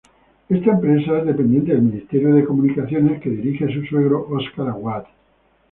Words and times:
Esta 0.49 0.71
empresa 0.71 1.19
es 1.19 1.27
dependiente 1.27 1.73
del 1.73 1.83
Ministerio 1.83 2.33
de 2.33 2.43
Comunicaciones 2.43 3.21
que 3.21 3.29
dirige 3.29 3.71
su 3.71 3.85
suegro 3.85 4.25
Oscar 4.35 4.69
Aguad. 4.69 5.03